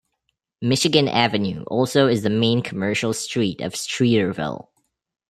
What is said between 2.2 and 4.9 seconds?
the main commercial street of Streeterville.